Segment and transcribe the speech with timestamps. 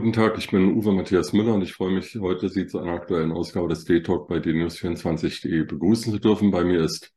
[0.00, 2.92] Guten Tag, ich bin Uwe Matthias Müller und ich freue mich, heute Sie zu einer
[2.92, 6.50] aktuellen Ausgabe des D-Talk bei dnews24.de begrüßen zu dürfen.
[6.50, 7.12] Bei mir ist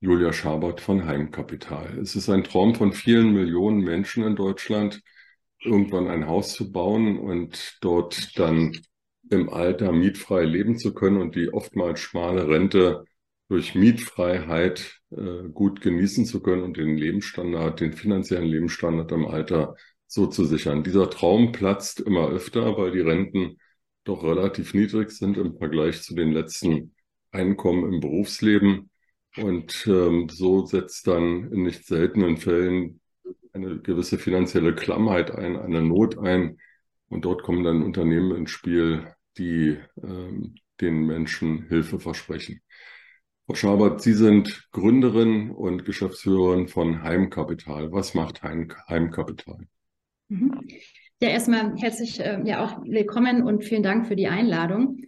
[0.00, 1.98] Julia Schabert von Heimkapital.
[1.98, 5.00] Es ist ein Traum von vielen Millionen Menschen in Deutschland,
[5.60, 8.76] irgendwann ein Haus zu bauen und dort dann
[9.30, 13.06] im Alter mietfrei leben zu können und die oftmals schmale Rente
[13.48, 19.74] durch Mietfreiheit äh, gut genießen zu können und den Lebensstandard, den finanziellen Lebensstandard im Alter
[20.06, 20.82] so zu sichern.
[20.84, 23.58] Dieser Traum platzt immer öfter, weil die Renten
[24.04, 26.94] doch relativ niedrig sind im Vergleich zu den letzten
[27.32, 28.90] Einkommen im Berufsleben.
[29.36, 33.00] Und ähm, so setzt dann in nicht seltenen Fällen
[33.52, 36.58] eine gewisse finanzielle Klammheit ein, eine Not ein.
[37.08, 42.60] Und dort kommen dann Unternehmen ins Spiel, die ähm, den Menschen Hilfe versprechen.
[43.46, 47.92] Frau Schabert, Sie sind Gründerin und Geschäftsführerin von Heimkapital.
[47.92, 49.68] Was macht Heim Heimkapital?
[50.28, 50.60] Mhm.
[51.20, 54.98] Ja, erstmal herzlich äh, ja auch willkommen und vielen Dank für die Einladung.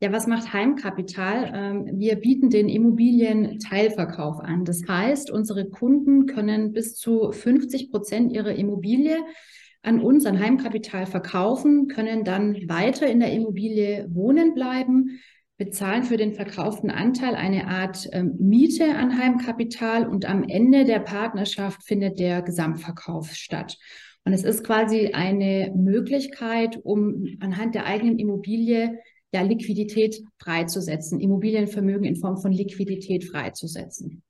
[0.00, 1.50] Ja, was macht Heimkapital?
[1.54, 4.66] Ähm, wir bieten den Immobilien-Teilverkauf an.
[4.66, 9.16] Das heißt, unsere Kunden können bis zu 50 Prozent ihrer Immobilie
[9.82, 15.20] an uns, an Heimkapital verkaufen, können dann weiter in der Immobilie wohnen bleiben,
[15.56, 20.98] bezahlen für den verkauften Anteil eine Art ähm, Miete an Heimkapital und am Ende der
[20.98, 23.78] Partnerschaft findet der Gesamtverkauf statt.
[24.26, 28.98] Und es ist quasi eine Möglichkeit, um anhand der eigenen Immobilie
[29.32, 34.24] ja Liquidität freizusetzen, Immobilienvermögen in Form von Liquidität freizusetzen.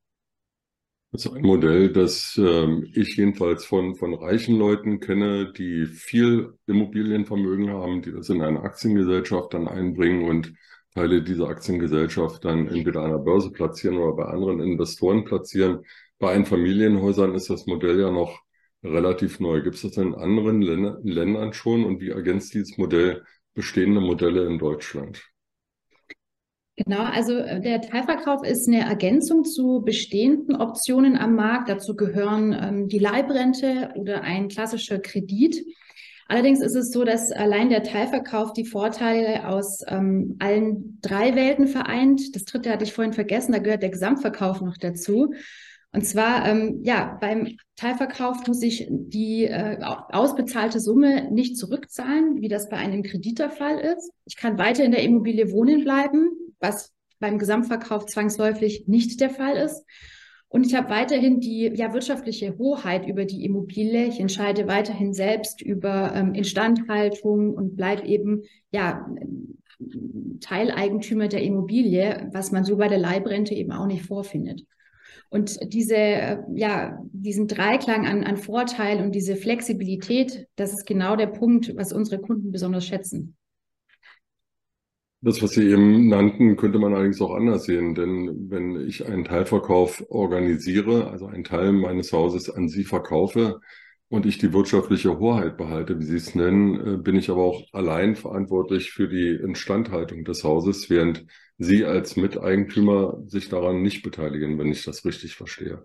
[1.13, 6.53] Das ist ein Modell, das äh, ich jedenfalls von, von reichen Leuten kenne, die viel
[6.67, 10.53] Immobilienvermögen haben, die das in eine Aktiengesellschaft dann einbringen und
[10.93, 15.87] Teile dieser Aktiengesellschaft dann entweder der Börse platzieren oder bei anderen Investoren platzieren.
[16.19, 18.46] Bei Einfamilienhäusern ist das Modell ja noch
[18.83, 19.63] relativ neu.
[19.63, 24.59] Gibt es das in anderen Ländern schon und wie ergänzt dieses Modell bestehende Modelle in
[24.59, 25.23] Deutschland?
[26.77, 31.71] Genau, also äh, der Teilverkauf ist eine Ergänzung zu bestehenden Optionen am Markt.
[31.71, 35.65] Dazu gehören ähm, die Leibrente oder ein klassischer Kredit.
[36.29, 41.67] Allerdings ist es so, dass allein der Teilverkauf die Vorteile aus ähm, allen drei Welten
[41.67, 42.35] vereint.
[42.35, 45.33] Das dritte hatte ich vorhin vergessen, da gehört der Gesamtverkauf noch dazu.
[45.97, 52.49] Und zwar, ähm, ja, beim Teilverkauf muss ich die äh, ausbezahlte Summe nicht zurückzahlen, wie
[52.49, 54.13] das bei einem Kredit der Fall ist.
[54.27, 56.29] Ich kann weiter in der Immobilie wohnen bleiben,
[56.61, 59.87] was beim Gesamtverkauf zwangsläufig nicht der Fall ist.
[60.49, 64.05] Und ich habe weiterhin die ja, wirtschaftliche Hoheit über die Immobilie.
[64.05, 69.09] Ich entscheide weiterhin selbst über ähm, Instandhaltung und bleibe eben ja,
[70.43, 74.67] Teileigentümer der Immobilie, was man so bei der Leibrente eben auch nicht vorfindet.
[75.29, 81.27] Und diese, ja, diesen Dreiklang an, an Vorteil und diese Flexibilität, das ist genau der
[81.27, 83.37] Punkt, was unsere Kunden besonders schätzen.
[85.23, 89.25] Das, was Sie eben nannten, könnte man allerdings auch anders sehen, denn wenn ich einen
[89.25, 93.61] Teilverkauf organisiere, also einen Teil meines Hauses an Sie verkaufe
[94.09, 97.63] und ich die wirtschaftliche Hoheit behalte, wie Sie es nennen, äh, bin ich aber auch
[97.73, 101.27] allein verantwortlich für die Instandhaltung des Hauses, während
[101.59, 105.85] Sie als Miteigentümer sich daran nicht beteiligen, wenn ich das richtig verstehe.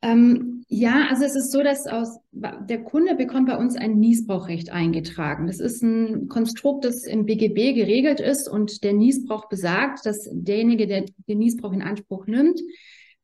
[0.00, 4.70] Ähm, ja, also es ist so, dass aus, der Kunde bekommt bei uns ein Niesbrauchrecht
[4.70, 5.48] eingetragen.
[5.48, 10.86] Das ist ein Konstrukt, das im BGB geregelt ist und der Niesbrauch besagt, dass derjenige,
[10.86, 12.60] der den Niesbrauch in Anspruch nimmt,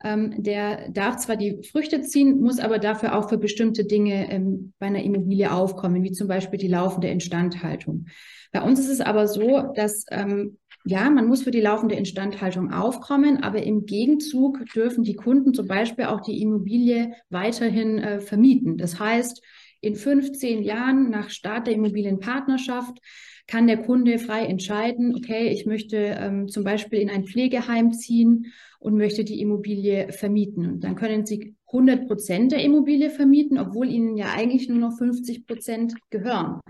[0.04, 4.72] ähm, der darf zwar die Früchte ziehen, muss aber dafür auch für bestimmte Dinge ähm,
[4.78, 8.06] bei einer Immobilie aufkommen, wie zum Beispiel die laufende Instandhaltung.
[8.52, 12.70] Bei uns ist es aber so, dass ähm, ja, man muss für die laufende Instandhaltung
[12.70, 18.76] aufkommen, aber im Gegenzug dürfen die Kunden zum Beispiel auch die Immobilie weiterhin äh, vermieten.
[18.76, 19.42] Das heißt,
[19.80, 22.98] in 15 Jahren nach Start der Immobilienpartnerschaft
[23.46, 28.52] kann der Kunde frei entscheiden, okay, ich möchte ähm, zum Beispiel in ein Pflegeheim ziehen
[28.78, 30.66] und möchte die Immobilie vermieten.
[30.66, 34.96] Und dann können Sie 100 Prozent der Immobilie vermieten, obwohl Ihnen ja eigentlich nur noch
[34.96, 36.60] 50 Prozent gehören.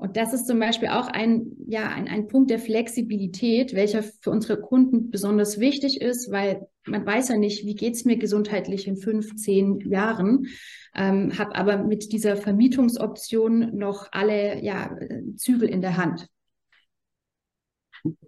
[0.00, 4.30] Und das ist zum Beispiel auch ein, ja, ein, ein Punkt der Flexibilität, welcher für
[4.30, 8.96] unsere Kunden besonders wichtig ist, weil man weiß ja nicht, wie geht's mir gesundheitlich in
[8.96, 10.46] fünf, zehn Jahren,
[10.94, 14.96] ähm, habe aber mit dieser Vermietungsoption noch alle ja,
[15.36, 16.28] Zügel in der Hand.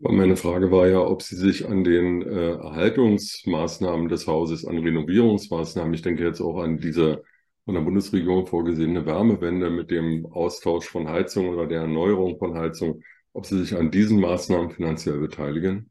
[0.01, 5.95] Meine Frage war ja, ob Sie sich an den äh, Erhaltungsmaßnahmen des Hauses, an Renovierungsmaßnahmen,
[5.95, 7.23] ich denke jetzt auch an diese
[7.71, 13.01] von der Bundesregierung vorgesehene Wärmewende mit dem Austausch von Heizung oder der Erneuerung von Heizung,
[13.33, 15.89] ob Sie sich an diesen Maßnahmen finanziell beteiligen?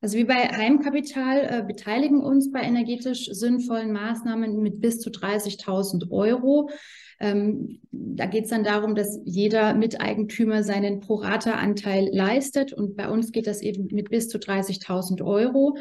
[0.00, 6.12] Also wie bei Heimkapital äh, beteiligen uns bei energetisch sinnvollen Maßnahmen mit bis zu 30.000
[6.12, 6.70] Euro.
[7.18, 13.32] Ähm, da geht es dann darum, dass jeder Miteigentümer seinen Pro-Rata-Anteil leistet und bei uns
[13.32, 15.78] geht das eben mit bis zu 30.000 Euro.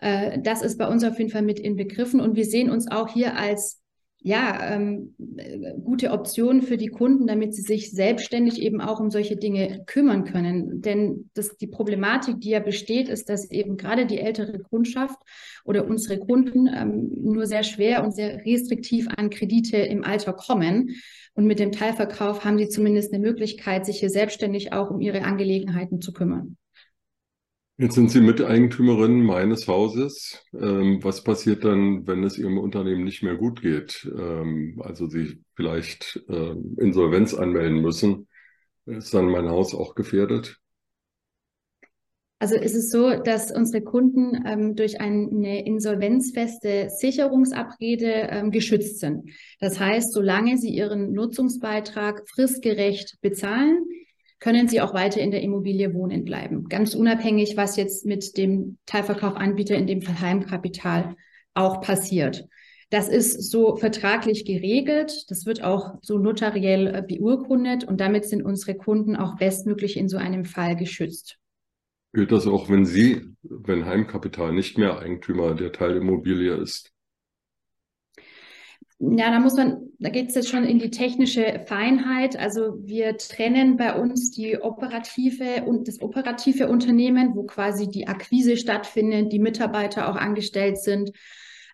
[0.00, 3.08] Äh, das ist bei uns auf jeden Fall mit inbegriffen und wir sehen uns auch
[3.08, 3.80] hier als
[4.26, 5.14] ja, ähm,
[5.84, 10.24] gute Optionen für die Kunden, damit sie sich selbstständig eben auch um solche Dinge kümmern
[10.24, 10.80] können.
[10.80, 15.18] Denn das, die Problematik, die ja besteht, ist, dass eben gerade die ältere Kundschaft
[15.66, 20.96] oder unsere Kunden ähm, nur sehr schwer und sehr restriktiv an Kredite im Alter kommen.
[21.34, 25.22] Und mit dem Teilverkauf haben sie zumindest eine Möglichkeit, sich hier selbstständig auch um ihre
[25.24, 26.56] Angelegenheiten zu kümmern.
[27.76, 30.40] Jetzt sind Sie Miteigentümerin meines Hauses.
[30.52, 34.08] Ähm, was passiert dann, wenn es Ihrem Unternehmen nicht mehr gut geht?
[34.16, 38.28] Ähm, also Sie vielleicht äh, Insolvenz anmelden müssen.
[38.86, 40.60] Ist dann mein Haus auch gefährdet?
[42.38, 49.30] Also ist es so, dass unsere Kunden ähm, durch eine insolvenzfeste Sicherungsabrede ähm, geschützt sind.
[49.58, 53.84] Das heißt, solange sie ihren Nutzungsbeitrag fristgerecht bezahlen,
[54.44, 56.68] können Sie auch weiter in der Immobilie wohnen bleiben.
[56.68, 61.16] Ganz unabhängig, was jetzt mit dem Teilverkaufanbieter, in dem Fall Heimkapital,
[61.54, 62.46] auch passiert.
[62.90, 65.24] Das ist so vertraglich geregelt.
[65.30, 70.10] Das wird auch so notariell äh, beurkundet und damit sind unsere Kunden auch bestmöglich in
[70.10, 71.38] so einem Fall geschützt.
[72.12, 76.93] Gilt das auch, wenn Sie, wenn Heimkapital nicht mehr Eigentümer der Teilimmobilie ist?
[78.98, 82.36] Ja, da muss man, da geht es jetzt schon in die technische Feinheit.
[82.38, 88.56] Also wir trennen bei uns die operative und das operative Unternehmen, wo quasi die Akquise
[88.56, 91.10] stattfindet, die Mitarbeiter auch angestellt sind.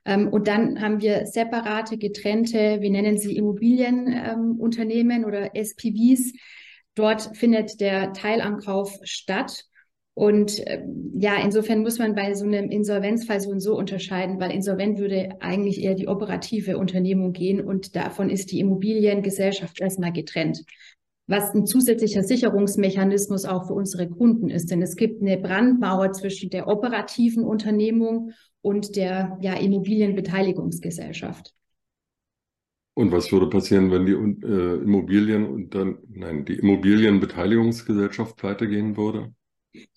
[0.05, 6.33] Ähm, und dann haben wir separate, getrennte, wir nennen sie Immobilienunternehmen oder SPVs.
[6.95, 9.65] Dort findet der Teilankauf statt.
[10.15, 10.83] Und äh,
[11.19, 15.31] ja, insofern muss man bei so einem Insolvenzfall so und so unterscheiden, weil insolvent würde
[15.41, 20.65] eigentlich eher die operative Unternehmung gehen und davon ist die Immobiliengesellschaft erstmal getrennt.
[21.27, 26.51] Was ein zusätzlicher Sicherungsmechanismus auch für unsere Kunden ist, denn es gibt eine Brandmauer zwischen
[26.51, 28.33] der operativen Unternehmung
[28.63, 31.55] und der ja, Immobilienbeteiligungsgesellschaft.
[32.95, 38.97] Und was würde passieren, wenn die äh, Immobilien und dann, nein, die Immobilienbeteiligungsgesellschaft pleite gehen
[38.97, 39.33] würde?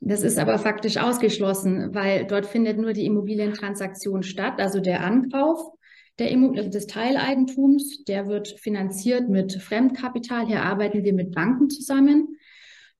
[0.01, 5.73] Das ist aber faktisch ausgeschlossen, weil dort findet nur die Immobilientransaktion statt, also der Ankauf
[6.19, 10.45] der Immo des Teileigentums, der wird finanziert mit Fremdkapital.
[10.45, 12.37] Hier arbeiten wir mit Banken zusammen.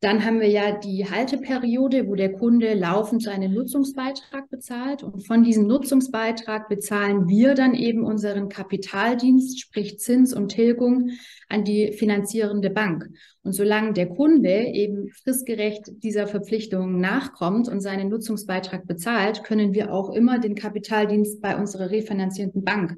[0.03, 5.01] Dann haben wir ja die Halteperiode, wo der Kunde laufend seinen Nutzungsbeitrag bezahlt.
[5.01, 11.11] Und von diesem Nutzungsbeitrag bezahlen wir dann eben unseren Kapitaldienst, sprich Zins und Tilgung,
[11.47, 13.11] an die finanzierende Bank.
[13.43, 19.93] Und solange der Kunde eben fristgerecht dieser Verpflichtung nachkommt und seinen Nutzungsbeitrag bezahlt, können wir
[19.93, 22.97] auch immer den Kapitaldienst bei unserer refinanzierenden Bank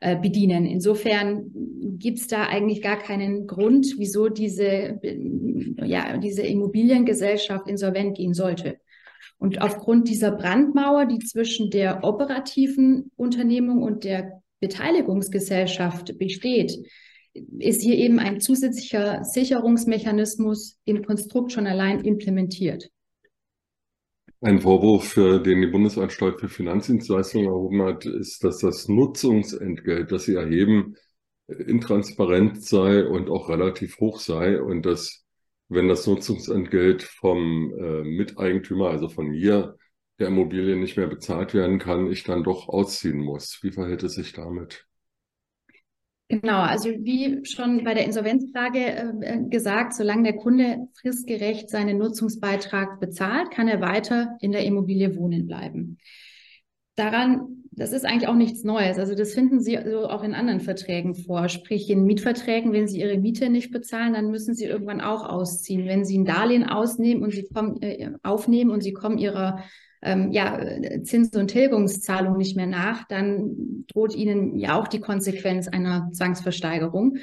[0.00, 0.66] äh, bedienen.
[0.66, 1.50] Insofern
[1.98, 5.00] gibt es da eigentlich gar keinen Grund, wieso diese,
[5.84, 8.78] ja, diese Immobiliengesellschaft insolvent gehen sollte.
[9.38, 16.78] Und aufgrund dieser Brandmauer, die zwischen der operativen Unternehmung und der Beteiligungsgesellschaft besteht,
[17.58, 22.90] ist hier eben ein zusätzlicher Sicherungsmechanismus im Konstrukt schon allein implementiert.
[24.44, 30.34] Ein Vorwurf, den die Bundesanstalt für Finanzdienstleistungen erhoben hat, ist, dass das Nutzungsentgelt, das sie
[30.34, 30.96] erheben,
[31.48, 35.24] intransparent sei und auch relativ hoch sei und dass,
[35.70, 39.78] wenn das Nutzungsentgelt vom äh, Miteigentümer, also von mir,
[40.18, 43.60] der Immobilie nicht mehr bezahlt werden kann, ich dann doch ausziehen muss.
[43.62, 44.86] Wie verhält es sich damit?
[46.40, 52.98] Genau, also wie schon bei der Insolvenzklage äh, gesagt, solange der Kunde fristgerecht seinen Nutzungsbeitrag
[52.98, 55.98] bezahlt, kann er weiter in der Immobilie wohnen bleiben.
[56.96, 58.98] Daran, das ist eigentlich auch nichts Neues.
[58.98, 61.48] Also das finden Sie so auch in anderen Verträgen vor.
[61.48, 65.86] Sprich, in Mietverträgen, wenn Sie Ihre Miete nicht bezahlen, dann müssen Sie irgendwann auch ausziehen.
[65.86, 69.62] Wenn Sie ein Darlehen ausnehmen und Sie kommen, äh, aufnehmen und Sie kommen Ihrer
[70.04, 70.58] ähm, ja,
[71.02, 77.16] Zins- und Tilgungszahlung nicht mehr nach, dann droht ihnen ja auch die Konsequenz einer Zwangsversteigerung.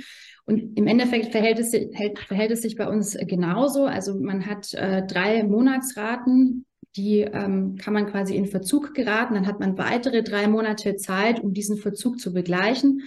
[0.45, 3.85] Und im Endeffekt verhält es, verhält es sich bei uns genauso.
[3.85, 9.35] Also man hat äh, drei Monatsraten, die ähm, kann man quasi in Verzug geraten.
[9.35, 13.03] Dann hat man weitere drei Monate Zeit, um diesen Verzug zu begleichen.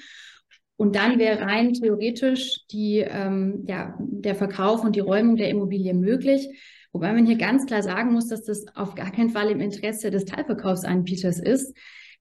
[0.77, 5.95] Und dann wäre rein theoretisch die, ähm, ja, der Verkauf und die Räumung der Immobilie
[5.95, 6.49] möglich.
[6.95, 10.13] Wobei man hier ganz klar sagen muss, dass das auf gar keinen Fall im Interesse
[10.13, 11.77] des Teilverkaufsanbieters ist.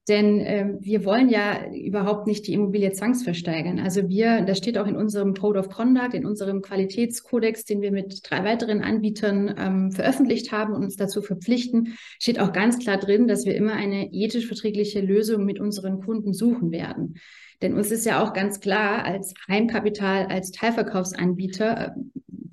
[0.08, 3.78] Denn äh, wir wollen ja überhaupt nicht die Immobilie zwangsversteigern.
[3.78, 7.92] Also wir, das steht auch in unserem Code of Conduct, in unserem Qualitätskodex, den wir
[7.92, 12.98] mit drei weiteren Anbietern ähm, veröffentlicht haben und uns dazu verpflichten, steht auch ganz klar
[12.98, 17.14] drin, dass wir immer eine ethisch verträgliche Lösung mit unseren Kunden suchen werden.
[17.62, 21.90] Denn uns ist ja auch ganz klar, als Heimkapital, als Teilverkaufsanbieter äh,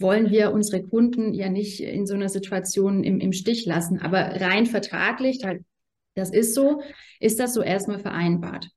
[0.02, 4.00] wollen wir unsere Kunden ja nicht in so einer Situation im, im Stich lassen.
[4.00, 5.42] Aber rein vertraglich,
[6.16, 6.82] das ist so,
[7.20, 8.70] ist das so erstmal vereinbart.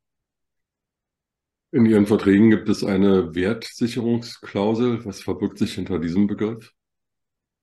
[1.72, 5.04] In Ihren Verträgen gibt es eine Wertsicherungsklausel.
[5.04, 6.72] Was verbirgt sich hinter diesem Begriff?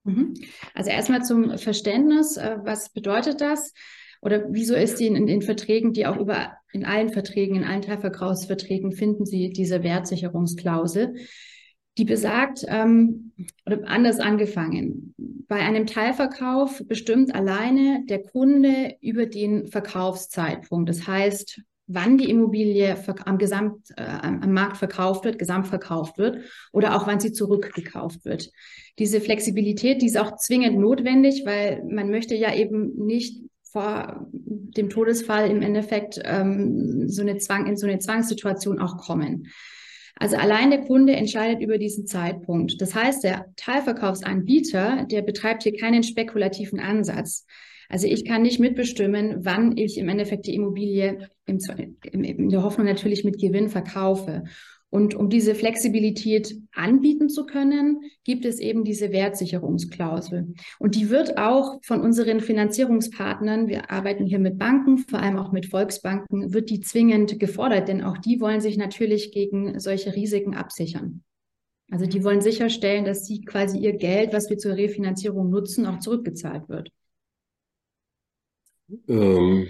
[0.03, 0.34] Mhm.
[0.74, 3.74] Also erstmal zum Verständnis, äh, was bedeutet das?
[4.22, 7.63] Oder wieso ist die in, in den Verträgen, die auch über in allen Verträgen, in
[7.63, 11.15] allen Teilverkaufsverträgen finden Sie diese Wertsicherungsklausel?
[11.98, 13.31] Die besagt, ähm,
[13.65, 15.13] oder anders angefangen,
[15.48, 20.88] bei einem Teilverkauf bestimmt alleine der Kunde über den Verkaufszeitpunkt.
[20.88, 22.95] Das heißt, wann die Immobilie
[23.25, 28.50] am, Gesamt, äh, am Markt verkauft wird, gesamtverkauft wird oder auch wann sie zurückgekauft wird.
[29.00, 34.89] Diese Flexibilität, die ist auch zwingend notwendig, weil man möchte ja eben nicht vor dem
[34.89, 39.48] Todesfall im Endeffekt ähm, so eine Zwang, in so eine Zwangssituation auch kommen.
[40.21, 42.79] Also allein der Kunde entscheidet über diesen Zeitpunkt.
[42.79, 47.47] Das heißt, der Teilverkaufsanbieter, der betreibt hier keinen spekulativen Ansatz.
[47.89, 51.57] Also ich kann nicht mitbestimmen, wann ich im Endeffekt die Immobilie im,
[52.23, 54.43] in der Hoffnung natürlich mit Gewinn verkaufe.
[54.91, 60.53] Und um diese Flexibilität anbieten zu können, gibt es eben diese Wertsicherungsklausel.
[60.79, 65.53] Und die wird auch von unseren Finanzierungspartnern, wir arbeiten hier mit Banken, vor allem auch
[65.53, 70.55] mit Volksbanken, wird die zwingend gefordert, denn auch die wollen sich natürlich gegen solche Risiken
[70.55, 71.24] absichern.
[71.89, 76.00] Also die wollen sicherstellen, dass sie quasi ihr Geld, was wir zur Refinanzierung nutzen, auch
[76.00, 76.89] zurückgezahlt wird.
[79.07, 79.69] Ähm,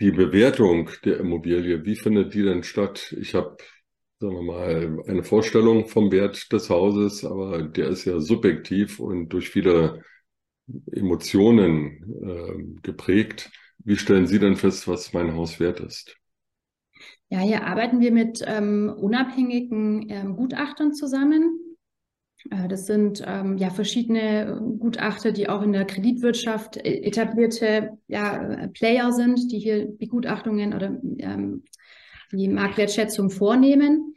[0.00, 3.14] die Bewertung der Immobilie, wie findet die denn statt?
[3.18, 3.56] Ich habe,
[4.20, 9.30] sagen wir mal, eine Vorstellung vom Wert des Hauses, aber der ist ja subjektiv und
[9.30, 10.02] durch viele
[10.92, 13.50] Emotionen äh, geprägt.
[13.78, 16.16] Wie stellen Sie denn fest, was mein Haus wert ist?
[17.28, 21.65] Ja, hier arbeiten wir mit ähm, unabhängigen ähm, Gutachtern zusammen.
[22.50, 28.68] Äh, das sind ähm, ja verschiedene Gutachter, die auch in der Kreditwirtschaft äh, etablierte ja,
[28.74, 31.64] Player sind, die hier Begutachtungen oder ähm,
[32.32, 34.14] die Marktwertschätzung vornehmen.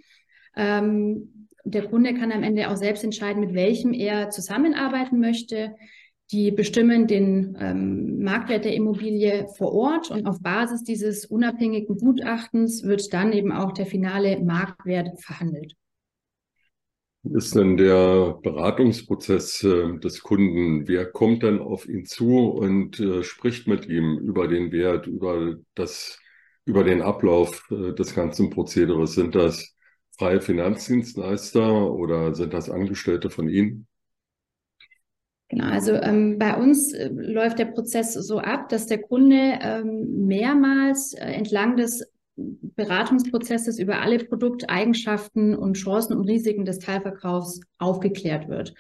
[0.56, 5.76] Ähm, der Kunde kann am Ende auch selbst entscheiden, mit welchem er zusammenarbeiten möchte.
[6.32, 12.84] Die bestimmen den ähm, Marktwert der Immobilie vor Ort und auf Basis dieses unabhängigen Gutachtens
[12.84, 15.76] wird dann eben auch der finale Marktwert verhandelt
[17.24, 20.88] ist denn der Beratungsprozess äh, des Kunden?
[20.88, 25.56] Wer kommt dann auf ihn zu und äh, spricht mit ihm über den Wert, über
[25.76, 26.18] das,
[26.66, 29.14] über den Ablauf äh, des ganzen Prozederes?
[29.14, 29.76] Sind das
[30.18, 33.88] freie Finanzdienstleister oder sind das Angestellte von Ihnen?
[35.50, 40.28] Genau, also ähm, bei uns äh, läuft der Prozess so ab, dass der Kunde ähm,
[40.28, 42.06] mehrmals äh, entlang des
[42.75, 48.74] Beratungsprozesses über alle Produkteigenschaften und Chancen und Risiken des Teilverkaufs aufgeklärt wird.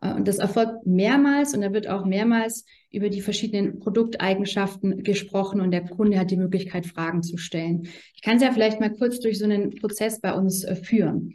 [0.00, 5.60] Äh, und das erfolgt mehrmals und da wird auch mehrmals über die verschiedenen Produkteigenschaften gesprochen
[5.60, 7.88] und der Kunde hat die Möglichkeit, Fragen zu stellen.
[8.14, 11.34] Ich kann es ja vielleicht mal kurz durch so einen Prozess bei uns äh, führen.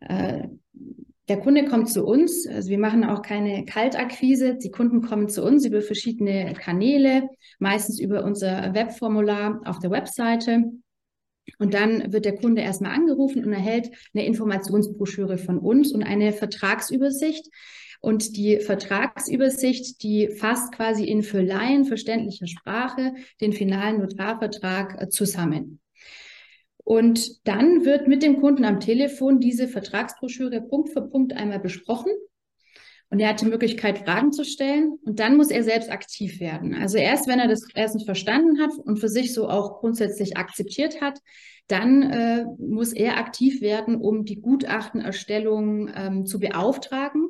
[0.00, 0.48] Äh,
[1.28, 4.56] der Kunde kommt zu uns, also wir machen auch keine Kaltakquise.
[4.56, 10.64] Die Kunden kommen zu uns über verschiedene Kanäle, meistens über unser Webformular auf der Webseite.
[11.58, 16.32] Und dann wird der Kunde erstmal angerufen und erhält eine Informationsbroschüre von uns und eine
[16.32, 17.48] Vertragsübersicht.
[18.00, 25.08] Und die Vertragsübersicht, die fasst quasi in für Laien verständlicher Sprache den finalen Notarvertrag äh,
[25.08, 25.80] zusammen.
[26.76, 32.12] Und dann wird mit dem Kunden am Telefon diese Vertragsbroschüre Punkt für Punkt einmal besprochen
[33.14, 34.98] und er hat die Möglichkeit, Fragen zu stellen.
[35.04, 36.74] Und dann muss er selbst aktiv werden.
[36.74, 41.00] Also erst, wenn er das erstens verstanden hat und für sich so auch grundsätzlich akzeptiert
[41.00, 41.20] hat,
[41.68, 47.28] dann äh, muss er aktiv werden, um die Gutachtenerstellung ähm, zu beauftragen.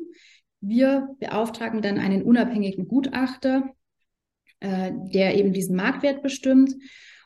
[0.62, 3.74] Wir beauftragen dann einen unabhängigen Gutachter,
[4.60, 6.74] äh, der eben diesen Marktwert bestimmt.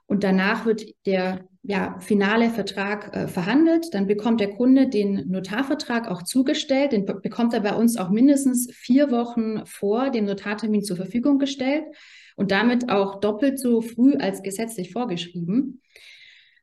[0.08, 3.92] Und danach wird der ja, finale Vertrag äh, verhandelt.
[3.92, 6.92] Dann bekommt der Kunde den Notarvertrag auch zugestellt.
[6.92, 11.84] Den bekommt er bei uns auch mindestens vier Wochen vor dem Notartermin zur Verfügung gestellt
[12.36, 15.82] und damit auch doppelt so früh als gesetzlich vorgeschrieben.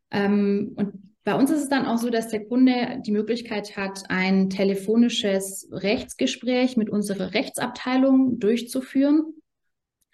[0.09, 4.03] Ähm, und bei uns ist es dann auch so, dass der Kunde die Möglichkeit hat,
[4.09, 9.33] ein telefonisches Rechtsgespräch mit unserer Rechtsabteilung durchzuführen.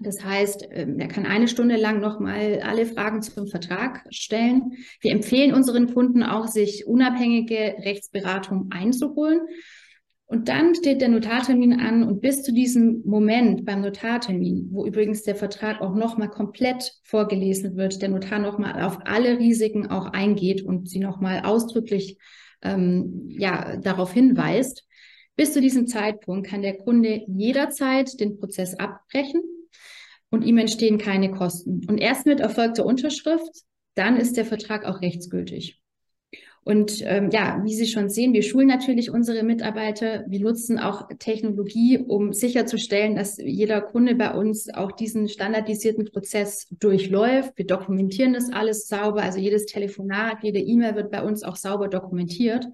[0.04, 4.74] Das heißt, ähm, er kann eine Stunde lang nochmal alle Fragen zum Vertrag stellen.
[5.00, 9.42] Wir empfehlen unseren Kunden auch, sich unabhängige Rechtsberatung einzuholen.
[10.26, 15.24] Und dann steht der Notartermin an und bis zu diesem Moment beim Notartermin, wo übrigens
[15.24, 20.64] der Vertrag auch nochmal komplett vorgelesen wird, der Notar nochmal auf alle Risiken auch eingeht
[20.64, 22.18] und sie nochmal ausdrücklich
[22.62, 24.88] ähm, ja, darauf hinweist,
[25.36, 29.42] bis zu diesem Zeitpunkt kann der Kunde jederzeit den Prozess abbrechen
[30.32, 31.86] und ihm entstehen keine Kosten.
[31.88, 35.80] Und erst mit erfolgter Unterschrift, dann ist der Vertrag auch rechtsgültig.
[36.64, 40.24] Und ähm, ja, wie Sie schon sehen, wir schulen natürlich unsere Mitarbeiter.
[40.28, 46.68] Wir nutzen auch Technologie, um sicherzustellen, dass jeder Kunde bei uns auch diesen standardisierten Prozess
[46.70, 47.58] durchläuft.
[47.58, 49.24] Wir dokumentieren das alles sauber.
[49.24, 52.68] Also jedes Telefonat, jede E-Mail wird bei uns auch sauber dokumentiert.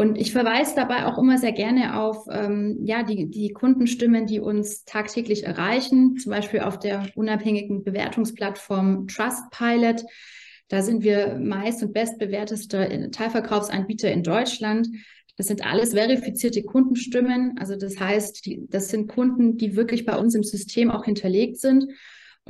[0.00, 4.40] Und ich verweise dabei auch immer sehr gerne auf ähm, ja, die, die Kundenstimmen, die
[4.40, 10.06] uns tagtäglich erreichen, zum Beispiel auf der unabhängigen Bewertungsplattform Trustpilot.
[10.68, 14.88] Da sind wir meist und bestbewertester Teilverkaufsanbieter in Deutschland.
[15.36, 17.58] Das sind alles verifizierte Kundenstimmen.
[17.58, 21.58] Also das heißt, die, das sind Kunden, die wirklich bei uns im System auch hinterlegt
[21.58, 21.84] sind.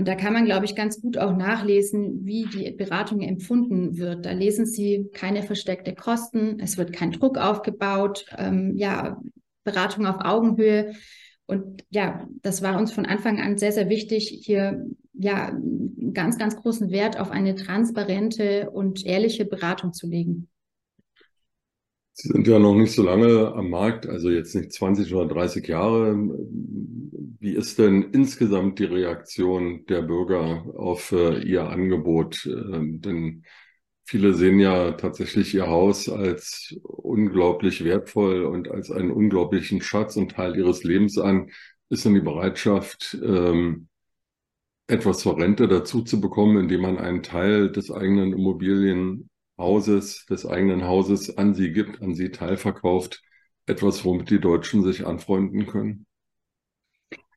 [0.01, 4.25] Und da kann man, glaube ich, ganz gut auch nachlesen, wie die Beratung empfunden wird.
[4.25, 9.21] Da lesen Sie keine versteckte Kosten, es wird kein Druck aufgebaut, ähm, ja,
[9.63, 10.95] Beratung auf Augenhöhe.
[11.45, 15.55] Und ja, das war uns von Anfang an sehr, sehr wichtig, hier ja
[16.15, 20.49] ganz, ganz großen Wert auf eine transparente und ehrliche Beratung zu legen.
[22.15, 25.69] Sie sind ja noch nicht so lange am Markt, also jetzt nicht 20 oder 30
[25.69, 26.17] Jahre.
[27.41, 32.47] Wie ist denn insgesamt die Reaktion der Bürger auf äh, Ihr Angebot?
[32.47, 32.51] Äh,
[32.99, 33.45] denn
[34.11, 40.33] Viele sehen ja tatsächlich ihr Haus als unglaublich wertvoll und als einen unglaublichen Schatz und
[40.33, 41.51] Teil ihres Lebens an.
[41.91, 43.87] Ist dann die Bereitschaft, ähm,
[44.89, 50.83] etwas zur Rente dazu zu bekommen, indem man einen Teil des eigenen Immobilienhauses, des eigenen
[50.83, 53.23] Hauses an sie gibt, an sie teilverkauft,
[53.67, 56.07] etwas, womit die Deutschen sich anfreunden können?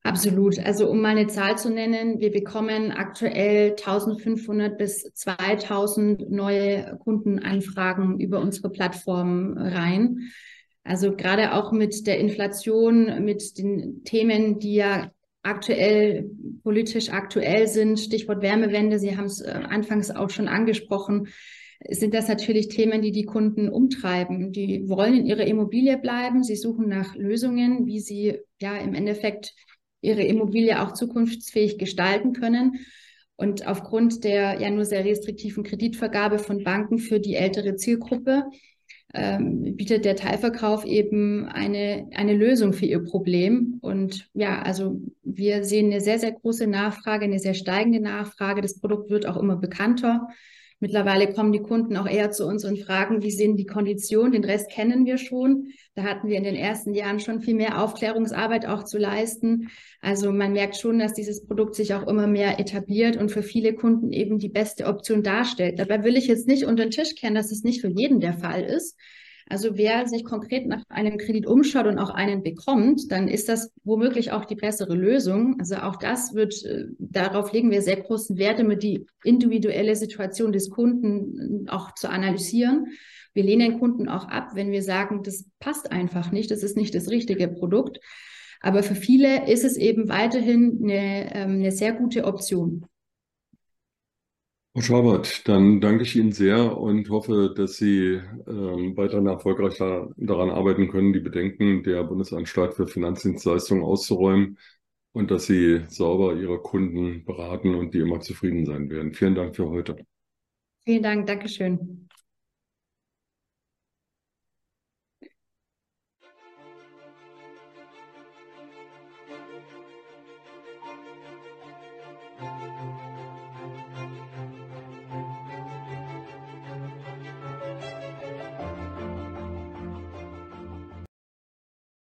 [0.03, 0.59] Absolut.
[0.59, 8.19] Also um mal eine Zahl zu nennen, wir bekommen aktuell 1500 bis 2000 neue Kundenanfragen
[8.19, 10.29] über unsere Plattform rein.
[10.83, 15.09] Also gerade auch mit der Inflation, mit den Themen, die ja
[15.41, 16.29] aktuell,
[16.63, 21.29] politisch aktuell sind, Stichwort Wärmewende, Sie haben es äh, anfangs auch schon angesprochen,
[21.89, 24.51] sind das natürlich Themen, die die Kunden umtreiben.
[24.51, 26.43] Die wollen in ihrer Immobilie bleiben.
[26.43, 29.53] Sie suchen nach Lösungen, wie sie ja im Endeffekt
[30.03, 32.85] ihre Immobilie auch zukunftsfähig gestalten können.
[33.35, 38.43] Und aufgrund der ja nur sehr restriktiven Kreditvergabe von Banken für die ältere Zielgruppe
[39.13, 43.77] ähm, bietet der Teilverkauf eben eine, eine Lösung für ihr Problem.
[43.81, 48.61] Und ja, also wir sehen eine sehr, sehr große Nachfrage, eine sehr steigende Nachfrage.
[48.61, 50.27] Das Produkt wird auch immer bekannter.
[50.83, 54.33] Mittlerweile kommen die Kunden auch eher zu uns und fragen, wie sind die Konditionen?
[54.33, 55.69] Den Rest kennen wir schon.
[55.95, 59.69] Da hatten wir in den ersten Jahren schon viel mehr Aufklärungsarbeit auch zu leisten.
[60.01, 63.75] Also man merkt schon, dass dieses Produkt sich auch immer mehr etabliert und für viele
[63.75, 65.79] Kunden eben die beste Option darstellt.
[65.79, 68.33] Dabei will ich jetzt nicht unter den Tisch kennen, dass es nicht für jeden der
[68.33, 68.99] Fall ist.
[69.49, 73.71] Also wer sich konkret nach einem Kredit umschaut und auch einen bekommt, dann ist das
[73.83, 75.57] womöglich auch die bessere Lösung.
[75.59, 80.51] Also auch das wird, äh, darauf legen wir sehr großen Wert, damit die individuelle Situation
[80.51, 82.87] des Kunden äh, auch zu analysieren.
[83.33, 86.93] Wir lehnen Kunden auch ab, wenn wir sagen, das passt einfach nicht, das ist nicht
[86.93, 87.99] das richtige Produkt.
[88.61, 92.85] Aber für viele ist es eben weiterhin eine, ähm, eine sehr gute Option.
[94.73, 100.09] Frau Schabert, dann danke ich Ihnen sehr und hoffe, dass Sie ähm, weiterhin erfolgreich da,
[100.17, 104.57] daran arbeiten können, die Bedenken der Bundesanstalt für Finanzdienstleistungen auszuräumen
[105.11, 109.13] und dass Sie sauber Ihre Kunden beraten und die immer zufrieden sein werden.
[109.13, 109.95] Vielen Dank für heute.
[110.85, 112.07] Vielen Dank, Dankeschön.